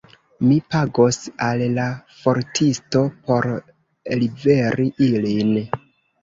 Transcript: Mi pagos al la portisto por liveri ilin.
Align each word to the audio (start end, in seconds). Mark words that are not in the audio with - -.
Mi 0.43 0.55
pagos 0.75 1.19
al 1.47 1.61
la 1.75 1.85
portisto 2.21 3.03
por 3.29 3.49
liveri 4.23 4.89
ilin. 5.11 5.55